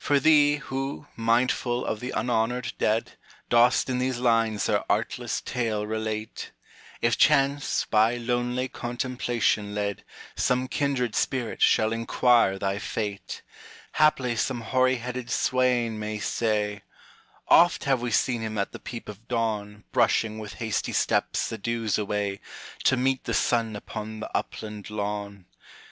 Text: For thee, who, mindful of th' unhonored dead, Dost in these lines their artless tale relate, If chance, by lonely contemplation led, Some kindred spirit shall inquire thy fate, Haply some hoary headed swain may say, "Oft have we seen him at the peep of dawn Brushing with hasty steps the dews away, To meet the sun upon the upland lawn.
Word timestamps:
For 0.00 0.18
thee, 0.18 0.56
who, 0.56 1.06
mindful 1.14 1.86
of 1.86 2.00
th' 2.00 2.10
unhonored 2.12 2.72
dead, 2.80 3.12
Dost 3.48 3.88
in 3.88 3.98
these 4.00 4.18
lines 4.18 4.66
their 4.66 4.82
artless 4.90 5.40
tale 5.40 5.86
relate, 5.86 6.50
If 7.00 7.16
chance, 7.16 7.84
by 7.84 8.16
lonely 8.16 8.66
contemplation 8.66 9.76
led, 9.76 10.02
Some 10.34 10.66
kindred 10.66 11.14
spirit 11.14 11.62
shall 11.62 11.92
inquire 11.92 12.58
thy 12.58 12.80
fate, 12.80 13.42
Haply 13.92 14.34
some 14.34 14.62
hoary 14.62 14.96
headed 14.96 15.30
swain 15.30 15.96
may 15.96 16.18
say, 16.18 16.82
"Oft 17.46 17.84
have 17.84 18.00
we 18.00 18.10
seen 18.10 18.40
him 18.42 18.58
at 18.58 18.72
the 18.72 18.80
peep 18.80 19.08
of 19.08 19.28
dawn 19.28 19.84
Brushing 19.92 20.40
with 20.40 20.54
hasty 20.54 20.92
steps 20.92 21.48
the 21.48 21.56
dews 21.56 21.96
away, 21.96 22.40
To 22.82 22.96
meet 22.96 23.22
the 23.26 23.32
sun 23.32 23.76
upon 23.76 24.18
the 24.18 24.36
upland 24.36 24.90
lawn. 24.90 25.46